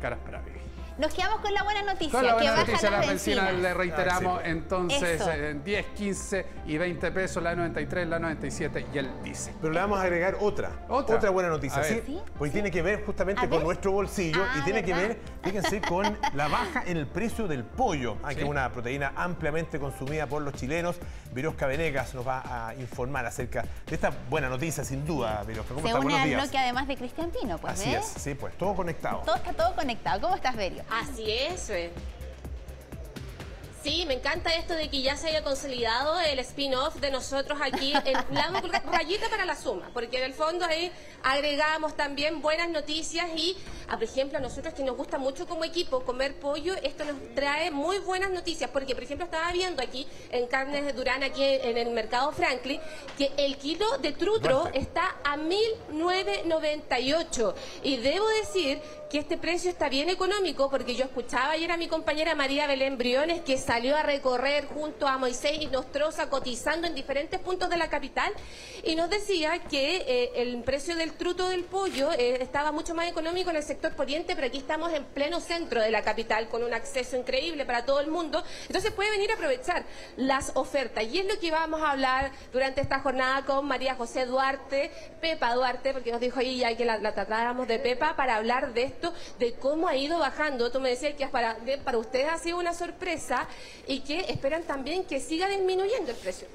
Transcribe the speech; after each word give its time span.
caras 0.00 0.20
para 0.20 0.40
vivir. 0.42 0.83
Nos 0.96 1.12
quedamos 1.12 1.40
con 1.40 1.52
la 1.52 1.64
buena 1.64 1.82
noticia, 1.82 2.12
Con 2.12 2.24
la 2.24 2.32
que 2.34 2.42
buena 2.44 2.50
bajan 2.52 2.66
noticia, 2.68 2.90
las 2.90 3.00
la 3.00 3.06
benzina 3.10 3.50
le 3.52 3.74
reiteramos, 3.74 4.38
Ah, 4.38 4.42
sí. 4.44 4.50
entonces 4.50 5.20
eh, 5.28 5.60
10, 5.64 5.86
15 5.86 6.46
y 6.66 6.78
20 6.78 7.10
pesos 7.10 7.42
la 7.42 7.56
93, 7.56 8.06
la 8.06 8.20
97 8.20 8.86
y 8.94 8.98
el 8.98 9.10
diésel. 9.24 9.54
Pero 9.60 9.72
le 9.72 9.80
vamos 9.80 9.98
a 9.98 10.02
agregar 10.02 10.36
otra, 10.38 10.70
¿Otra? 10.88 11.16
otra, 11.16 11.30
buena 11.30 11.48
noticia, 11.48 11.82
¿sí? 11.82 12.00
¿Sí? 12.06 12.20
Porque 12.38 12.52
tiene 12.52 12.70
que 12.70 12.80
ver 12.80 13.04
justamente 13.04 13.40
A 13.40 13.48
con 13.48 13.58
ver. 13.58 13.66
nuestro 13.66 13.90
bolsillo 13.90 14.40
Ah, 14.44 14.58
y 14.60 14.62
tiene 14.62 14.84
que 14.84 14.94
ver, 14.94 15.18
fíjense, 15.42 15.80
con 15.80 16.16
la 16.34 16.46
baja 16.46 16.84
en 16.86 16.96
el 16.96 17.08
precio 17.08 17.48
del 17.48 17.64
pollo, 17.64 18.16
ah, 18.22 18.28
que 18.28 18.36
Sí. 18.36 18.40
es 18.42 18.48
una 18.48 18.70
proteína 18.70 19.12
ampliamente 19.16 19.80
consumida 19.80 20.28
por 20.28 20.42
los 20.42 20.54
chilenos. 20.54 20.96
Virosca 21.32 21.66
Venegas 21.66 22.14
nos 22.14 22.24
va 22.26 22.68
a 22.68 22.74
informar 22.76 23.26
acerca 23.26 23.62
de 23.86 23.94
esta 23.96 24.12
buena 24.30 24.48
noticia, 24.48 24.84
sin 24.84 25.04
duda, 25.04 25.42
Virosca. 25.42 25.74
¿Cómo 25.74 25.80
Se 25.80 25.88
está? 25.88 25.98
Buenos 26.00 26.22
días. 26.24 26.40
bloque 26.40 26.58
además 26.58 26.86
de 26.86 26.96
Cristian 26.96 27.30
Pino, 27.30 27.58
pues, 27.58 27.72
Así 27.80 27.90
¿ves? 27.90 28.14
es, 28.16 28.22
sí, 28.22 28.34
pues 28.36 28.56
todo 28.56 28.74
conectado. 28.76 29.22
Todo 29.24 29.34
está 29.34 29.52
todo 29.52 29.74
conectado. 29.74 30.20
¿Cómo 30.20 30.36
estás, 30.36 30.54
Berio? 30.54 30.83
Así 30.90 31.30
es. 31.30 31.70
eh. 31.70 31.90
Sí, 33.82 34.04
me 34.06 34.14
encanta 34.14 34.54
esto 34.54 34.72
de 34.72 34.88
que 34.88 35.02
ya 35.02 35.14
se 35.14 35.28
haya 35.28 35.44
consolidado 35.44 36.18
el 36.18 36.38
spin-off 36.38 36.94
de 37.00 37.10
nosotros 37.10 37.58
aquí. 37.62 37.92
En, 38.06 38.14
ra- 38.34 38.62
rayita 38.90 39.28
para 39.28 39.44
la 39.44 39.54
suma, 39.54 39.90
porque 39.92 40.16
en 40.16 40.22
el 40.24 40.32
fondo 40.32 40.64
ahí 40.64 40.90
agregamos 41.22 41.94
también 41.94 42.40
buenas 42.40 42.70
noticias 42.70 43.26
y, 43.36 43.54
ah, 43.88 43.96
por 43.96 44.04
ejemplo, 44.04 44.38
a 44.38 44.40
nosotros 44.40 44.72
que 44.72 44.82
nos 44.84 44.96
gusta 44.96 45.18
mucho 45.18 45.46
como 45.46 45.64
equipo 45.64 46.02
comer 46.02 46.34
pollo, 46.40 46.74
esto 46.82 47.04
nos 47.04 47.16
trae 47.34 47.70
muy 47.70 47.98
buenas 47.98 48.30
noticias, 48.30 48.70
porque, 48.70 48.94
por 48.94 49.04
ejemplo, 49.04 49.26
estaba 49.26 49.52
viendo 49.52 49.82
aquí 49.82 50.06
en 50.30 50.46
Carnes 50.46 50.86
de 50.86 50.94
Durán, 50.94 51.22
aquí 51.22 51.44
en 51.44 51.76
el 51.76 51.90
mercado 51.90 52.32
Franklin, 52.32 52.80
que 53.18 53.32
el 53.36 53.58
kilo 53.58 53.98
de 53.98 54.12
trutro 54.12 54.66
está 54.72 55.14
a 55.24 55.36
1.998. 55.36 57.54
Y 57.82 57.98
debo 57.98 58.26
decir 58.28 58.80
que 59.14 59.20
este 59.20 59.38
precio 59.38 59.70
está 59.70 59.88
bien 59.88 60.10
económico 60.10 60.68
porque 60.68 60.96
yo 60.96 61.04
escuchaba 61.04 61.52
ayer 61.52 61.70
a 61.70 61.76
mi 61.76 61.86
compañera 61.86 62.34
María 62.34 62.66
Belén 62.66 62.98
Briones 62.98 63.42
que 63.42 63.58
salió 63.58 63.96
a 63.96 64.02
recorrer 64.02 64.66
junto 64.66 65.06
a 65.06 65.18
Moisés 65.18 65.52
y 65.60 65.66
Nostroza 65.66 66.28
cotizando 66.28 66.88
en 66.88 66.96
diferentes 66.96 67.38
puntos 67.38 67.70
de 67.70 67.76
la 67.76 67.88
capital 67.88 68.32
y 68.82 68.96
nos 68.96 69.08
decía 69.08 69.60
que 69.70 69.98
eh, 69.98 70.32
el 70.34 70.60
precio 70.64 70.96
del 70.96 71.12
truto 71.12 71.48
del 71.48 71.62
pollo 71.62 72.10
eh, 72.10 72.38
estaba 72.42 72.72
mucho 72.72 72.92
más 72.96 73.08
económico 73.08 73.50
en 73.50 73.56
el 73.56 73.62
sector 73.62 73.94
poniente, 73.94 74.34
pero 74.34 74.48
aquí 74.48 74.58
estamos 74.58 74.92
en 74.92 75.04
pleno 75.04 75.38
centro 75.38 75.80
de 75.80 75.92
la 75.92 76.02
capital 76.02 76.48
con 76.48 76.64
un 76.64 76.74
acceso 76.74 77.16
increíble 77.16 77.64
para 77.64 77.84
todo 77.84 78.00
el 78.00 78.08
mundo. 78.08 78.42
Entonces 78.66 78.90
puede 78.90 79.12
venir 79.12 79.30
a 79.30 79.34
aprovechar 79.34 79.84
las 80.16 80.50
ofertas 80.56 81.04
y 81.04 81.20
es 81.20 81.26
lo 81.32 81.38
que 81.38 81.52
vamos 81.52 81.80
a 81.82 81.92
hablar 81.92 82.32
durante 82.52 82.80
esta 82.80 82.98
jornada 82.98 83.44
con 83.44 83.64
María 83.64 83.94
José 83.94 84.26
Duarte, 84.26 84.90
Pepa 85.20 85.54
Duarte, 85.54 85.92
porque 85.92 86.10
nos 86.10 86.20
dijo 86.20 86.40
ya 86.40 86.76
que 86.76 86.84
la, 86.84 86.98
la 86.98 87.14
tratáramos 87.14 87.68
de 87.68 87.78
Pepa 87.78 88.16
para 88.16 88.34
hablar 88.34 88.74
de 88.74 88.82
esto, 88.82 89.03
de 89.38 89.54
cómo 89.54 89.88
ha 89.88 89.96
ido 89.96 90.18
bajando. 90.18 90.70
Tú 90.70 90.80
me 90.80 90.90
decías 90.90 91.14
que 91.14 91.26
para, 91.26 91.54
de- 91.54 91.78
para 91.78 91.98
ustedes 91.98 92.28
ha 92.28 92.38
sido 92.38 92.58
una 92.58 92.72
sorpresa 92.74 93.46
y 93.86 94.00
que 94.00 94.20
esperan 94.30 94.62
también 94.62 95.04
que 95.04 95.20
siga 95.20 95.48
disminuyendo 95.48 96.10
el 96.10 96.16
precio. 96.16 96.46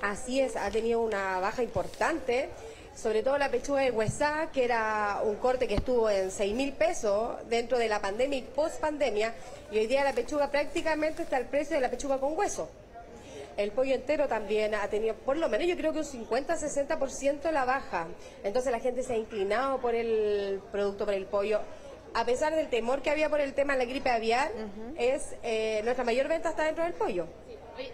Así 0.00 0.40
es, 0.40 0.56
ha 0.56 0.70
tenido 0.70 1.00
una 1.00 1.38
baja 1.38 1.62
importante, 1.62 2.48
sobre 2.96 3.22
todo 3.22 3.38
la 3.38 3.50
pechuga 3.50 3.82
de 3.82 3.90
huesá, 3.92 4.50
que 4.52 4.64
era 4.64 5.20
un 5.24 5.36
corte 5.36 5.68
que 5.68 5.74
estuvo 5.74 6.10
en 6.10 6.30
6 6.30 6.54
mil 6.54 6.72
pesos 6.72 7.36
dentro 7.48 7.78
de 7.78 7.88
la 7.88 8.00
pandemia 8.00 8.38
y 8.38 8.42
post 8.42 8.80
pandemia, 8.80 9.32
y 9.70 9.78
hoy 9.78 9.86
día 9.86 10.02
la 10.04 10.12
pechuga 10.12 10.50
prácticamente 10.50 11.22
está 11.22 11.36
al 11.36 11.46
precio 11.46 11.76
de 11.76 11.82
la 11.82 11.90
pechuga 11.90 12.18
con 12.18 12.36
hueso. 12.36 12.68
El 13.56 13.70
pollo 13.70 13.94
entero 13.94 14.26
también 14.28 14.74
ha 14.74 14.88
tenido, 14.88 15.14
por 15.14 15.36
lo 15.36 15.48
menos 15.48 15.66
yo 15.68 15.76
creo 15.76 15.92
que 15.92 15.98
un 16.00 16.04
50-60% 16.06 17.50
la 17.52 17.64
baja. 17.64 18.06
Entonces 18.44 18.72
la 18.72 18.80
gente 18.80 19.02
se 19.02 19.12
ha 19.12 19.16
inclinado 19.16 19.78
por 19.78 19.94
el 19.94 20.60
producto, 20.72 21.04
por 21.04 21.14
el 21.14 21.26
pollo. 21.26 21.60
A 22.14 22.24
pesar 22.26 22.54
del 22.54 22.68
temor 22.68 23.02
que 23.02 23.10
había 23.10 23.28
por 23.30 23.40
el 23.40 23.54
tema 23.54 23.72
de 23.74 23.80
la 23.80 23.84
gripe 23.86 24.10
aviar, 24.10 24.50
es 24.98 25.34
eh, 25.42 25.80
nuestra 25.84 26.04
mayor 26.04 26.28
venta 26.28 26.50
está 26.50 26.64
dentro 26.64 26.84
del 26.84 26.92
pollo. 26.94 27.26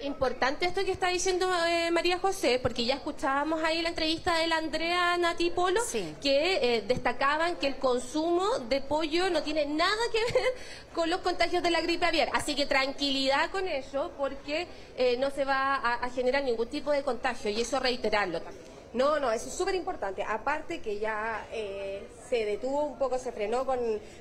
Importante 0.03 0.67
esto 0.67 0.85
que 0.85 0.91
está 0.91 1.09
diciendo 1.09 1.49
eh, 1.69 1.91
María 1.93 2.19
José, 2.19 2.59
porque 2.61 2.85
ya 2.85 2.95
escuchábamos 2.97 3.63
ahí 3.63 3.81
la 3.81 3.91
entrevista 3.91 4.37
de 4.37 4.49
la 4.49 4.57
Andrea 4.57 5.17
Nati 5.19 5.51
Polo, 5.51 5.81
Sí. 5.83 6.15
que 6.21 6.77
eh, 6.79 6.83
destacaban 6.83 7.57
que 7.57 7.69
el 7.69 7.77
consumo 7.77 8.45
de 8.69 8.81
pollo 8.81 9.31
no 9.31 9.43
tiene 9.45 9.67
nada 9.67 9.97
que 10.13 10.19
ver 10.35 10.43
con 10.95 11.09
los 11.09 11.21
contagios 11.21 11.63
de 11.63 11.71
la 11.71 11.81
gripe 11.81 12.05
aviar. 12.05 12.29
Así 12.35 12.57
que 12.57 12.67
tranquilidad 12.67 13.51
con 13.51 13.69
eso, 13.69 14.11
porque 14.19 14.67
eh, 14.97 15.17
no 15.19 15.31
se 15.31 15.45
va 15.45 15.77
a, 15.77 15.95
a 15.95 16.11
generar 16.11 16.43
ningún 16.43 16.67
tipo 16.69 16.91
de 16.91 17.05
contagio, 17.05 17.49
y 17.49 17.61
eso 17.61 17.79
reiterarlo 17.79 18.43
también. 18.43 18.68
No, 18.95 19.21
no, 19.21 19.31
eso 19.31 19.49
es 19.49 19.55
súper 19.55 19.75
importante. 19.75 20.23
Aparte 20.23 20.81
que 20.81 20.99
ya 20.99 21.47
eh, 21.53 22.03
se 22.29 22.45
detuvo 22.47 22.85
un 22.87 22.99
poco, 22.99 23.19
se 23.19 23.33
frenó 23.33 23.67
con 23.67 23.79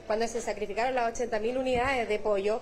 cuando 0.07 0.27
se 0.27 0.41
sacrificaron 0.41 0.93
las 0.93 1.17
80.000 1.19 1.57
unidades 1.57 2.09
de 2.09 2.19
pollo, 2.19 2.59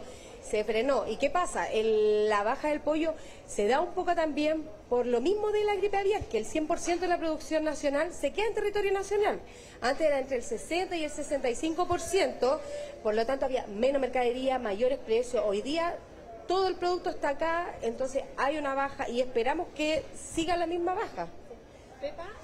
se 0.48 0.64
frenó. 0.64 1.08
¿Y 1.08 1.18
qué 1.18 1.32
pasa? 1.32 1.68
El- 1.72 2.30
la 2.30 2.44
baja 2.44 2.68
del 2.70 2.80
pollo 2.82 3.16
se 3.48 3.68
da 3.68 3.82
un 3.82 3.94
poco 3.94 4.14
también 4.14 4.70
por 4.88 5.08
lo 5.08 5.20
mismo 5.20 5.50
de 5.52 5.64
la 5.64 5.76
gripe 5.76 5.98
aviar, 5.98 6.22
que 6.26 6.38
el 6.38 6.46
100% 6.46 7.00
de 7.00 7.08
la 7.08 7.18
producción 7.18 7.64
nacional 7.64 8.14
se 8.14 8.32
queda 8.32 8.46
en 8.48 8.54
territorio 8.54 8.92
nacional. 8.94 9.40
Antes 9.82 10.06
era 10.06 10.20
entre 10.20 10.38
el 10.38 10.44
60 10.44 10.96
y 10.98 11.04
el 11.06 11.12
65%, 11.12 12.60
por 13.02 13.16
lo 13.16 13.26
tanto 13.26 13.46
había 13.46 13.66
menos 13.66 14.00
mercadería, 14.00 14.60
mayores 14.60 15.00
precios. 15.00 15.44
Hoy 15.44 15.64
día 15.64 15.98
todo 16.48 16.68
el 16.68 16.76
producto 16.76 17.10
está 17.10 17.30
acá, 17.30 17.76
entonces 17.82 18.24
hay 18.38 18.60
una 18.60 18.76
baja 18.76 19.10
y 19.10 19.22
esperamos 19.22 19.68
que 19.76 20.04
siga 20.16 20.56
la 20.56 20.68
misma 20.68 20.94
baja. 20.94 21.28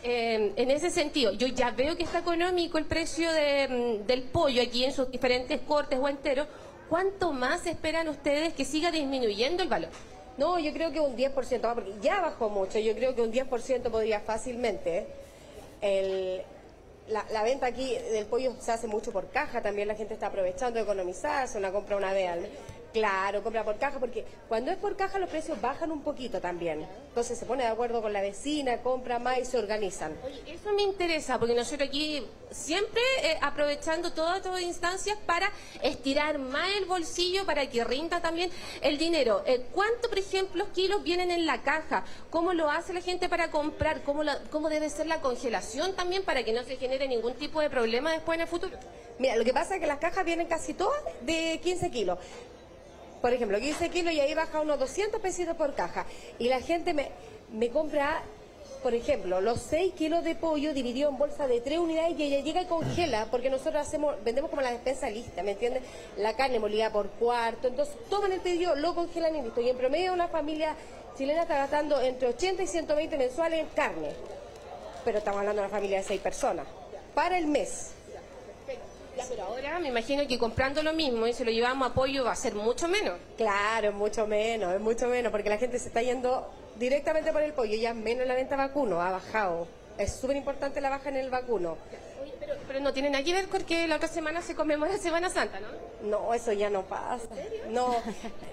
Eh, 0.03 0.53
en 0.55 0.71
ese 0.71 0.89
sentido, 0.89 1.31
yo 1.33 1.47
ya 1.47 1.71
veo 1.71 1.95
que 1.95 2.03
está 2.03 2.19
económico 2.19 2.77
el 2.77 2.85
precio 2.85 3.29
mm, 3.29 4.05
del 4.05 4.23
pollo 4.23 4.61
aquí 4.61 4.83
en 4.83 4.93
sus 4.93 5.11
diferentes 5.11 5.59
cortes 5.61 5.99
o 5.99 6.07
enteros. 6.07 6.47
¿Cuánto 6.89 7.31
más 7.31 7.65
esperan 7.67 8.09
ustedes 8.09 8.53
que 8.53 8.65
siga 8.65 8.91
disminuyendo 8.91 9.63
el 9.63 9.69
valor? 9.69 9.89
No, 10.37 10.59
yo 10.59 10.73
creo 10.73 10.91
que 10.91 10.99
un 10.99 11.15
10%, 11.15 11.61
ah, 11.63 11.75
porque 11.75 11.93
ya 12.01 12.19
bajó 12.19 12.49
mucho, 12.49 12.79
yo 12.79 12.95
creo 12.95 13.15
que 13.15 13.21
un 13.21 13.31
10% 13.31 13.89
podría 13.89 14.19
fácilmente. 14.21 15.07
La, 17.07 17.43
venta 17.43 17.65
aquí 17.65 17.95
del 17.95 18.25
pollo 18.25 18.55
se 18.59 18.71
hace 18.71 18.87
mucho 18.87 19.11
por 19.11 19.29
caja, 19.29 19.61
también 19.61 19.87
la 19.87 19.95
gente 19.95 20.13
está 20.13 20.27
aprovechando 20.27 20.77
de 20.77 20.83
economizar, 20.83 21.47
se 21.47 21.57
una 21.57 21.71
compra 21.71 21.97
una 21.97 22.13
vez 22.13 22.29
al. 22.29 22.47
Claro, 22.93 23.41
compra 23.41 23.63
por 23.63 23.77
caja, 23.77 23.99
porque 23.99 24.25
cuando 24.49 24.69
es 24.69 24.77
por 24.77 24.97
caja 24.97 25.17
los 25.17 25.29
precios 25.29 25.59
bajan 25.61 25.91
un 25.91 26.01
poquito 26.01 26.41
también. 26.41 26.85
Entonces 27.07 27.37
se 27.37 27.45
pone 27.45 27.63
de 27.63 27.69
acuerdo 27.69 28.01
con 28.01 28.11
la 28.11 28.21
vecina, 28.21 28.77
compra 28.81 29.17
más 29.17 29.39
y 29.39 29.45
se 29.45 29.57
organizan. 29.57 30.13
Oye, 30.25 30.41
eso 30.53 30.73
me 30.73 30.81
interesa, 30.81 31.39
porque 31.39 31.55
nosotros 31.55 31.87
aquí 31.87 32.21
siempre 32.51 33.01
eh, 33.23 33.37
aprovechando 33.41 34.11
todas 34.11 34.37
estas 34.37 34.61
instancias 34.61 35.17
para 35.25 35.49
estirar 35.81 36.37
más 36.37 36.67
el 36.77 36.85
bolsillo, 36.85 37.45
para 37.45 37.69
que 37.69 37.83
rinda 37.85 38.21
también 38.21 38.51
el 38.81 38.97
dinero. 38.97 39.41
Eh, 39.45 39.67
¿Cuánto, 39.71 40.09
por 40.09 40.19
ejemplo, 40.19 40.65
kilos 40.73 41.01
vienen 41.03 41.31
en 41.31 41.45
la 41.45 41.61
caja? 41.61 42.03
¿Cómo 42.29 42.53
lo 42.53 42.69
hace 42.69 42.93
la 42.93 43.01
gente 43.01 43.29
para 43.29 43.51
comprar? 43.51 44.03
¿Cómo, 44.03 44.23
¿Cómo 44.49 44.69
debe 44.69 44.89
ser 44.89 45.07
la 45.07 45.21
congelación 45.21 45.95
también 45.95 46.23
para 46.23 46.43
que 46.43 46.51
no 46.51 46.63
se 46.63 46.75
genere 46.75 47.07
ningún 47.07 47.33
tipo 47.35 47.61
de 47.61 47.69
problema 47.69 48.11
después 48.11 48.35
en 48.35 48.41
el 48.41 48.47
futuro? 48.47 48.77
Mira, 49.17 49.35
lo 49.35 49.45
que 49.45 49.53
pasa 49.53 49.75
es 49.75 49.81
que 49.81 49.87
las 49.87 49.99
cajas 49.99 50.25
vienen 50.25 50.47
casi 50.47 50.73
todas 50.73 50.99
de 51.21 51.59
15 51.61 51.91
kilos. 51.91 52.17
Por 53.21 53.33
ejemplo, 53.33 53.59
15 53.59 53.89
kilos 53.89 54.13
y 54.13 54.19
ahí 54.19 54.33
baja 54.33 54.61
unos 54.61 54.79
200 54.79 55.21
pesitos 55.21 55.55
por 55.55 55.75
caja. 55.75 56.05
Y 56.39 56.49
la 56.49 56.59
gente 56.59 56.93
me, 56.93 57.69
compra, 57.69 58.23
por 58.81 58.95
ejemplo, 58.95 59.41
los 59.41 59.61
6 59.61 59.93
kilos 59.93 60.23
de 60.23 60.33
pollo 60.33 60.73
dividido 60.73 61.09
en 61.09 61.17
bolsa 61.17 61.47
de 61.47 61.61
3 61.61 61.79
unidades 61.79 62.19
y 62.19 62.23
ella 62.23 62.39
llega 62.39 62.63
y 62.63 62.65
congela, 62.65 63.27
porque 63.29 63.51
nosotros 63.51 63.75
hacemos, 63.75 64.15
vendemos 64.23 64.49
como 64.49 64.63
la 64.63 64.71
despensa 64.71 65.09
lista, 65.09 65.43
¿me 65.43 65.51
entiendes? 65.51 65.83
La 66.17 66.35
carne 66.35 66.59
molida 66.59 66.91
por 66.91 67.09
cuarto, 67.11 67.67
entonces 67.67 67.95
toman 68.09 68.31
el 68.31 68.41
pedido, 68.41 68.75
lo 68.75 68.95
congelan 68.95 69.35
y 69.35 69.43
listo. 69.43 69.61
Y 69.61 69.69
en 69.69 69.77
promedio 69.77 70.13
una 70.13 70.27
familia 70.27 70.75
chilena 71.15 71.43
está 71.43 71.57
gastando 71.57 72.01
entre 72.01 72.29
80 72.29 72.63
y 72.63 72.67
120 72.67 73.17
mensuales 73.17 73.59
en 73.59 73.67
carne. 73.67 74.09
Pero 75.05 75.19
estamos 75.19 75.39
hablando 75.39 75.61
de 75.61 75.67
una 75.67 75.75
familia 75.75 75.99
de 75.99 76.03
6 76.03 76.21
personas. 76.21 76.65
Para 77.13 77.37
el 77.37 77.45
mes. 77.45 77.91
Ya, 79.21 79.29
pero 79.29 79.43
ahora 79.43 79.79
me 79.79 79.89
imagino 79.89 80.27
que 80.27 80.37
comprando 80.39 80.81
lo 80.83 80.93
mismo 80.93 81.27
y 81.27 81.33
se 81.33 81.45
lo 81.45 81.51
llevamos 81.51 81.89
a 81.89 81.93
pollo 81.93 82.25
va 82.25 82.31
a 82.31 82.35
ser 82.35 82.55
mucho 82.55 82.87
menos. 82.87 83.19
Claro, 83.37 83.89
es 83.89 83.93
mucho 83.93 84.27
menos, 84.27 84.73
es 84.73 84.81
mucho 84.81 85.07
menos, 85.07 85.31
porque 85.31 85.49
la 85.49 85.57
gente 85.57 85.79
se 85.79 85.87
está 85.87 86.01
yendo 86.01 86.49
directamente 86.77 87.31
por 87.31 87.41
el 87.41 87.53
pollo, 87.53 87.75
ya 87.75 87.93
menos 87.93 88.27
la 88.27 88.33
venta 88.33 88.55
vacuno, 88.55 89.01
ha 89.01 89.11
bajado. 89.11 89.67
Es 89.97 90.13
súper 90.13 90.37
importante 90.37 90.81
la 90.81 90.89
baja 90.89 91.09
en 91.09 91.17
el 91.17 91.29
vacuno. 91.29 91.77
Oye, 92.21 92.33
pero, 92.39 92.55
pero 92.67 92.79
no 92.79 92.93
tiene 92.93 93.09
nada 93.09 93.23
que 93.23 93.33
ver 93.33 93.47
porque 93.47 93.87
la 93.87 93.97
otra 93.97 94.07
semana 94.07 94.41
se 94.41 94.55
conmemora 94.55 94.97
Semana 94.97 95.29
Santa, 95.29 95.59
¿no? 95.59 95.67
No, 96.09 96.33
eso 96.33 96.51
ya 96.53 96.69
no 96.69 96.83
pasa. 96.83 97.27
No, 97.69 97.95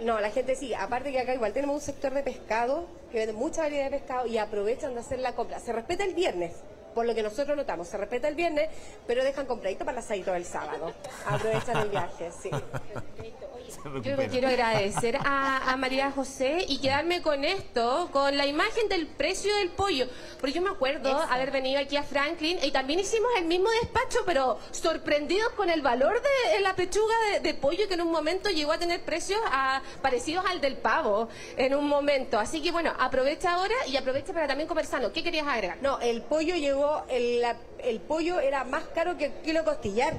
no, 0.03 0.21
la 0.21 0.31
gente 0.31 0.57
sí. 0.57 0.75
Aparte 0.75 1.13
que 1.13 1.21
acá 1.21 1.35
igual 1.35 1.53
tenemos 1.53 1.77
un 1.77 1.81
sector 1.81 2.13
de 2.13 2.23
pescado 2.23 2.87
que 3.11 3.19
vende 3.19 3.33
mucha 3.33 3.63
variedad 3.63 3.91
de 3.91 3.99
pescado 3.99 4.27
y 4.27 4.37
aprovechan 4.37 4.93
de 4.95 5.01
hacer 5.01 5.21
la 5.21 5.35
compra. 5.35 5.61
Se 5.61 5.73
respeta 5.73 6.05
el 6.05 6.15
viernes, 6.15 6.53
por 6.99 7.07
lo 7.07 7.15
que 7.15 7.23
nosotros 7.23 7.57
notamos. 7.57 7.87
Se 7.87 7.97
respeta 7.97 8.27
el 8.27 8.35
viernes, 8.35 8.71
pero 9.07 9.23
dejan 9.23 9.47
compradito 9.47 9.85
para 9.85 9.99
el 9.99 10.05
asadito 10.05 10.33
del 10.33 10.45
sábado. 10.45 10.93
Aprovechan 11.29 11.77
el 11.77 11.91
viaje, 11.91 12.33
sí. 12.43 12.51
Yo 14.03 14.17
quiero 14.31 14.49
agradecer 14.49 15.17
a, 15.17 15.71
a 15.73 15.77
María 15.77 16.11
José 16.11 16.65
y 16.69 16.79
quedarme 16.81 17.23
con 17.23 17.45
esto, 17.45 18.09
con 18.13 18.37
la 18.37 18.47
imagen 18.47 18.89
del 18.89 19.07
precio 19.07 19.55
del 19.57 19.71
pollo. 19.71 20.07
Porque 20.41 20.53
yo 20.53 20.63
me 20.63 20.71
acuerdo 20.71 21.17
haber 21.31 21.51
venido 21.51 21.81
aquí 21.81 21.97
a 21.97 22.03
Franklin 22.03 22.59
y 22.63 22.71
también 22.71 23.01
hicimos 23.01 23.29
el 23.39 23.45
mismo 23.45 23.69
despacho, 23.83 24.21
pero 24.25 24.59
sorprendidos 24.71 25.51
con 25.53 25.69
el 25.71 25.83
valor 25.83 26.21
de, 26.23 26.55
de 26.57 26.61
la 26.61 26.75
pechuga 26.75 27.15
de, 27.33 27.41
de 27.41 27.55
pollo 27.55 27.87
que 27.89 27.95
en 27.95 28.01
un 28.03 28.11
momento 28.13 28.49
llegó 28.51 28.73
a 28.73 28.79
tener 28.79 29.03
precios 29.03 29.41
ah, 29.47 29.83
parecidos 30.03 30.45
al 30.47 30.61
del 30.61 30.77
pavo 30.77 31.29
en 31.57 31.75
un 31.75 31.87
momento. 31.87 32.39
Así 32.39 32.63
que 32.63 32.71
bueno, 32.73 32.93
aprovecha 32.99 33.55
ahora 33.55 33.75
y 33.87 33.97
aprovecha 33.97 34.33
para 34.33 34.47
también 34.47 34.69
conversarnos. 34.69 35.13
¿Qué 35.13 35.23
querías 35.23 35.47
agregar? 35.47 35.79
No, 35.83 35.99
el 36.01 36.23
pollo 36.23 36.55
llegó, 36.57 37.05
el, 37.09 37.41
la- 37.41 37.57
el 37.79 38.01
pollo 38.01 38.41
era 38.41 38.65
más 38.65 38.85
caro 38.95 39.17
que 39.17 39.27
el 39.27 39.33
kilo 39.45 39.65
costillar. 39.65 40.15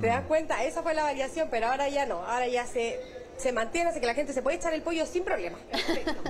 ¿Te 0.00 0.08
das 0.08 0.24
cuenta? 0.26 0.64
Esa 0.64 0.82
fue 0.82 0.94
la 0.94 1.04
variación, 1.04 1.48
pero 1.50 1.68
ahora 1.68 1.88
ya 1.88 2.06
no. 2.06 2.24
Ahora 2.24 2.48
ya 2.48 2.66
se, 2.66 3.00
se 3.36 3.52
mantiene, 3.52 3.90
así 3.90 4.00
que 4.00 4.06
la 4.06 4.14
gente 4.14 4.32
se 4.32 4.42
puede 4.42 4.56
echar 4.56 4.74
el 4.74 4.82
pollo 4.82 5.06
sin 5.06 5.24
problema. 5.24 5.58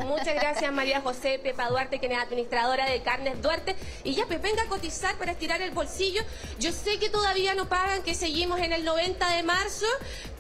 Muchas 0.04 0.34
gracias 0.34 0.70
María 0.72 1.00
José 1.00 1.38
Pepa 1.42 1.68
Duarte, 1.68 1.98
quien 1.98 2.12
es 2.12 2.18
administradora 2.18 2.88
de 2.90 3.02
Carnes 3.02 3.40
Duarte. 3.40 3.74
Y 4.04 4.14
ya, 4.14 4.26
pues 4.26 4.40
venga 4.42 4.62
a 4.62 4.66
cotizar 4.66 5.16
para 5.16 5.32
estirar 5.32 5.62
el 5.62 5.70
bolsillo. 5.70 6.22
Yo 6.58 6.72
sé 6.72 6.98
que 6.98 7.08
todavía 7.08 7.54
no 7.54 7.68
pagan, 7.68 8.02
que 8.02 8.14
seguimos 8.14 8.60
en 8.60 8.72
el 8.72 8.84
90 8.84 9.36
de 9.36 9.42
marzo, 9.42 9.86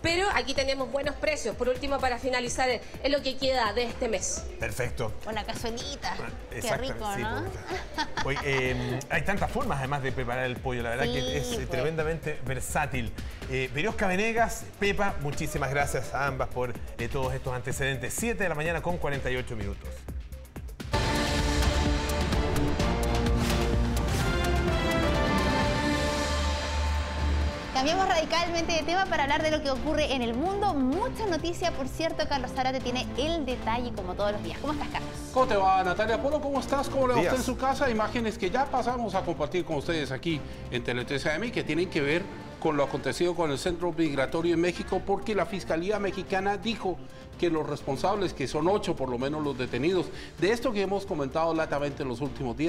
pero 0.08 0.26
aquí 0.34 0.54
tenemos 0.54 0.90
buenos 0.90 1.14
precios. 1.16 1.54
Por 1.54 1.68
último, 1.68 1.98
para 1.98 2.18
finalizar, 2.18 2.70
es 2.70 2.82
lo 3.10 3.20
que 3.22 3.36
queda 3.36 3.74
de 3.74 3.84
este 3.84 4.08
mes. 4.08 4.42
Perfecto. 4.58 5.12
Una 5.26 5.44
cazuelita. 5.44 6.16
Qué 6.48 6.56
Exactamente, 6.56 6.94
rico, 6.94 7.12
sí, 7.14 7.20
¿no? 7.20 7.42
pues, 8.22 8.38
Oye, 8.40 8.70
eh, 8.70 9.00
hay 9.10 9.22
tantas 9.22 9.50
formas 9.50 9.78
además 9.78 10.02
de 10.02 10.10
preparar 10.12 10.46
el 10.46 10.56
pollo, 10.56 10.82
la 10.82 10.90
verdad 10.90 11.04
Sí, 11.04 11.12
que 11.12 11.36
es 11.36 11.46
eh, 11.48 11.54
pues. 11.56 11.68
tremendamente 11.68 12.40
versátil. 12.46 13.12
Eh, 13.50 13.68
Berosca 13.74 14.06
Venegas, 14.06 14.64
Pepa, 14.80 15.16
muchísimas 15.20 15.68
gracias 15.68 16.14
a 16.14 16.26
ambas 16.26 16.48
por 16.48 16.72
eh, 16.98 17.08
todos 17.08 17.34
estos 17.34 17.52
antecedentes. 17.52 18.14
7 18.14 18.42
de 18.42 18.48
la 18.48 18.54
mañana 18.54 18.80
con 18.80 18.96
48 18.96 19.56
minutos. 19.56 19.90
Cambiamos 27.88 28.14
radicalmente 28.14 28.72
de 28.74 28.82
tema 28.82 29.06
para 29.06 29.22
hablar 29.22 29.42
de 29.42 29.50
lo 29.50 29.62
que 29.62 29.70
ocurre 29.70 30.12
en 30.12 30.20
el 30.20 30.34
mundo. 30.34 30.74
Muchas 30.74 31.26
noticias, 31.30 31.72
por 31.72 31.88
cierto, 31.88 32.28
Carlos 32.28 32.50
Zárate 32.54 32.80
tiene 32.80 33.06
el 33.16 33.46
detalle 33.46 33.92
como 33.94 34.12
todos 34.12 34.32
los 34.32 34.42
días. 34.42 34.58
¿Cómo 34.58 34.74
estás, 34.74 34.88
Carlos? 34.88 35.10
¿Cómo 35.32 35.46
te 35.46 35.56
va, 35.56 35.82
Natalia 35.82 36.20
Polo? 36.20 36.38
¿Cómo 36.38 36.60
estás? 36.60 36.86
¿Cómo 36.90 37.06
le 37.06 37.14
va 37.14 37.20
a 37.20 37.22
usted 37.22 37.36
en 37.36 37.42
su 37.42 37.56
casa? 37.56 37.88
Imágenes 37.88 38.36
que 38.36 38.50
ya 38.50 38.66
pasamos 38.66 39.14
a 39.14 39.22
compartir 39.22 39.64
con 39.64 39.76
ustedes 39.76 40.10
aquí 40.10 40.38
en 40.70 40.84
Tele 40.84 41.06
13 41.06 41.30
AM 41.30 41.44
y 41.44 41.50
que 41.50 41.64
tienen 41.64 41.88
que 41.88 42.02
ver 42.02 42.22
con 42.60 42.76
lo 42.76 42.82
acontecido 42.82 43.34
con 43.34 43.50
el 43.50 43.58
centro 43.58 43.90
migratorio 43.92 44.52
en 44.52 44.60
México 44.60 45.00
porque 45.06 45.34
la 45.34 45.46
Fiscalía 45.46 45.98
Mexicana 45.98 46.58
dijo 46.58 46.98
que 47.38 47.48
los 47.48 47.66
responsables, 47.66 48.34
que 48.34 48.48
son 48.48 48.68
ocho 48.68 48.96
por 48.96 49.08
lo 49.08 49.16
menos 49.16 49.42
los 49.42 49.56
detenidos, 49.56 50.06
de 50.38 50.50
esto 50.50 50.72
que 50.72 50.82
hemos 50.82 51.06
comentado 51.06 51.54
latamente 51.54 52.02
en 52.02 52.08
los 52.08 52.20
últimos 52.20 52.56
días, 52.56 52.66